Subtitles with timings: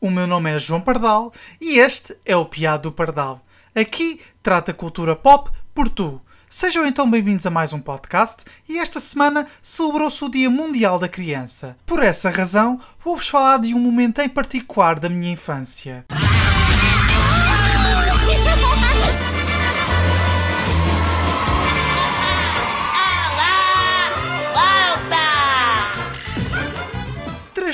[0.00, 3.40] o meu nome é João Pardal e este é o Piado do Pardal.
[3.76, 6.20] Aqui trata cultura pop por tu.
[6.48, 11.08] Sejam então bem-vindos a mais um podcast e esta semana celebrou-se o Dia Mundial da
[11.08, 11.76] Criança.
[11.86, 16.04] Por essa razão, vou-vos falar de um momento em particular da minha infância.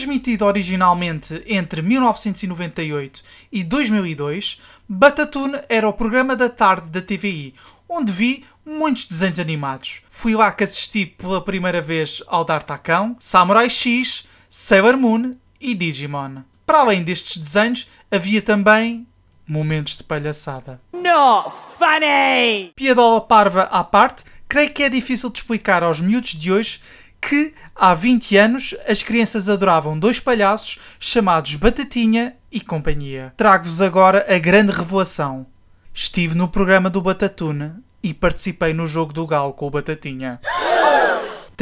[0.03, 7.55] Transmitido originalmente entre 1998 e 2002, Batatune era o programa da tarde da TVI,
[7.89, 10.03] onde vi muitos desenhos animados.
[10.11, 16.43] Fui lá que assisti pela primeira vez ao D'Artacão, Samurai X, Sailor Moon e Digimon.
[16.67, 19.07] Para além destes desenhos, havia também
[19.47, 20.81] momentos de palhaçada.
[20.93, 22.73] Not funny!
[22.75, 26.81] Piadola parva à parte, creio que é difícil de explicar aos miúdos de hoje
[27.23, 33.33] que há 20 anos as crianças adoravam dois palhaços chamados Batatinha e Companhia.
[33.37, 35.47] Trago-vos agora a grande revelação.
[35.95, 40.41] Estive no programa do Batatuna e participei no jogo do Galo com o Batatinha.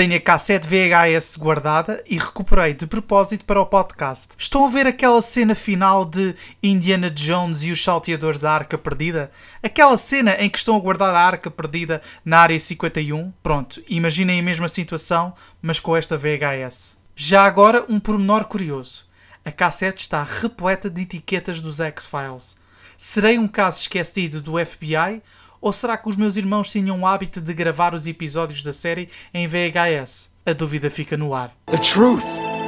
[0.01, 4.29] Tenho a cassete VHS guardada e recuperei de propósito para o podcast.
[4.39, 9.31] Estão a ver aquela cena final de Indiana Jones e os salteadores da Arca Perdida?
[9.63, 13.31] Aquela cena em que estão a guardar a Arca Perdida na Área 51?
[13.43, 16.97] Pronto, imaginem a mesma situação, mas com esta VHS.
[17.15, 19.05] Já agora, um pormenor curioso.
[19.45, 22.57] A cassete está repleta de etiquetas dos X-Files.
[22.97, 25.23] Serei um caso esquecido do FBI
[25.61, 29.09] ou será que os meus irmãos tinham o hábito de gravar os episódios da série
[29.35, 30.33] em VHS?
[30.47, 31.55] A dúvida fica no ar.
[31.67, 32.25] The truth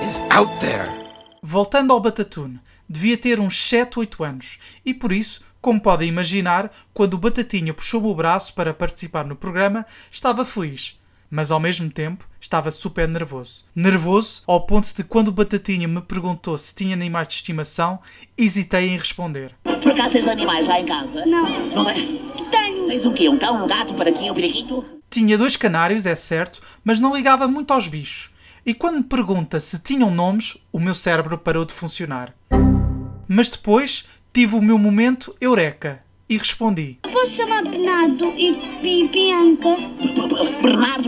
[0.07, 0.89] is out there.
[1.43, 6.71] Voltando ao Batatune, devia ter uns 7, 8 anos e por isso, como podem imaginar,
[6.93, 11.01] quando o Batatinha puxou-me o braço para participar no programa, estava feliz.
[11.31, 13.65] Mas ao mesmo tempo estava super nervoso.
[13.75, 18.01] Nervoso ao ponto de quando o Batatinha me perguntou se tinha animais de estimação,
[18.37, 19.55] hesitei em responder.
[19.63, 21.25] Por acaso tens animais lá em casa?
[21.25, 21.67] Não.
[21.75, 21.97] Não é?
[23.03, 23.29] Tens o quê?
[23.29, 24.85] Um cão, um gato, um paraquinho, um periquito?
[25.11, 28.31] Tinha dois canários, é certo, mas não ligava muito aos bichos.
[28.65, 32.33] E quando me pergunta se tinham nomes, o meu cérebro parou de funcionar.
[33.27, 35.99] Mas depois tive o meu momento eureka
[36.29, 37.01] e respondi.
[37.13, 38.51] Posso chamar Bernardo e,
[38.85, 39.77] e Bianca?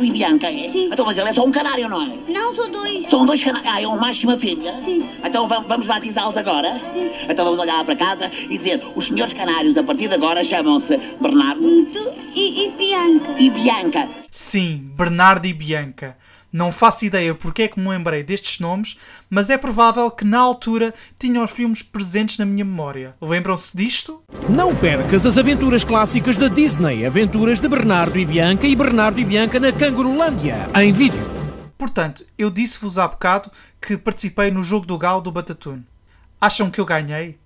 [0.05, 0.69] E Bianca, é?
[0.69, 0.89] Sim.
[0.93, 2.17] Então, mas ele é só um canário, não é?
[2.29, 3.09] Não, sou dois.
[3.09, 3.71] São dois canários.
[3.73, 4.75] Ah, é um macho e uma fêmea?
[4.83, 5.09] Sim.
[5.25, 6.81] Então vamos, vamos batizá-los agora?
[6.93, 7.11] Sim.
[7.29, 10.97] Então vamos olhar para casa e dizer: os senhores canários, a partir de agora, chamam-se
[11.21, 11.87] Bernardo
[12.35, 13.35] e, e Bianca.
[13.39, 14.09] e Bianca.
[14.31, 16.17] Sim, Bernardo e Bianca.
[16.55, 18.97] Não faço ideia porque é que me lembrei destes nomes,
[19.29, 23.17] mas é provável que na altura tinham os filmes presentes na minha memória.
[23.21, 24.23] Lembram-se disto?
[24.49, 29.25] Não percas as aventuras clássicas da Disney, aventuras de Bernardo e Bianca e Bernardo e
[29.25, 31.29] Bianca na Cangurulândia, em vídeo.
[31.77, 33.51] Portanto, eu disse-vos há bocado
[33.81, 35.85] que participei no jogo do galo do Batatune.
[36.41, 37.37] Acham que eu ganhei?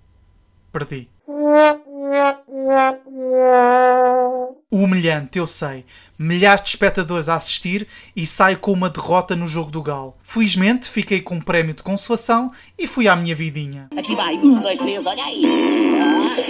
[0.71, 1.09] Perdi.
[4.71, 5.83] Humilhante, eu sei.
[6.17, 10.13] Milhares de espectadores a assistir e saio com uma derrota no jogo do galo.
[10.21, 13.87] Felizmente fiquei com um prémio de consolação e fui à minha vidinha.
[13.97, 15.43] Aqui vai, um, dois, três, olha aí.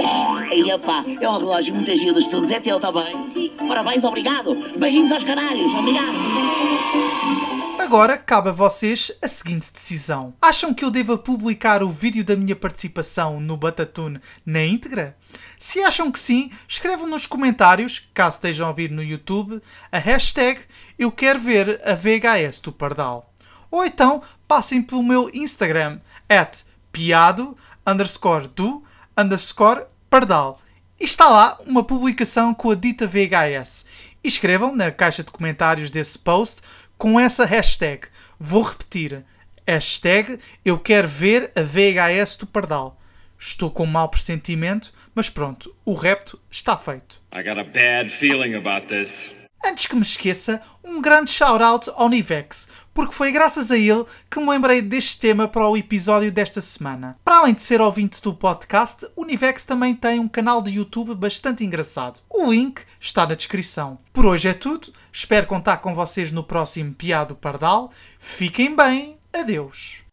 [0.03, 3.15] Ah, aí, opá, é um relógio muito agil dos estudos, é teu também?
[3.31, 3.53] Sim.
[3.57, 4.53] Parabéns, obrigado.
[4.77, 7.48] Beijinhos aos canários, obrigado.
[7.79, 10.33] Agora cabe a vocês a seguinte decisão.
[10.41, 15.17] Acham que eu deva publicar o vídeo da minha participação no Batatune na íntegra?
[15.57, 20.59] Se acham que sim, escrevam nos comentários, caso estejam a ouvir no YouTube, a hashtag
[20.99, 23.33] Eu Quero Ver a VHS do Pardal.
[23.71, 27.55] Ou então passem pelo meu Instagram, at piado
[27.87, 28.83] underscore do
[29.17, 30.59] underscore pardal.
[30.99, 33.85] E está lá uma publicação com a dita VHS.
[34.23, 36.61] E escrevam na caixa de comentários desse post
[36.97, 38.07] com essa hashtag.
[38.39, 39.23] Vou repetir.
[39.67, 42.99] Hashtag eu quero ver a VHS do Pardal.
[43.37, 47.21] Estou com um mau pressentimento, mas pronto, o repto está feito.
[47.33, 49.31] I got a bad feeling about this.
[49.63, 54.39] Antes que me esqueça, um grande shout-out ao Nivex, porque foi graças a ele que
[54.39, 57.17] me lembrei deste tema para o episódio desta semana.
[57.23, 61.13] Para além de ser ouvinte do podcast, o Nivex também tem um canal de YouTube
[61.13, 62.21] bastante engraçado.
[62.29, 63.97] O link está na descrição.
[64.13, 67.91] Por hoje é tudo, espero contar com vocês no próximo Piado Pardal.
[68.17, 70.08] Fiquem bem, adeus.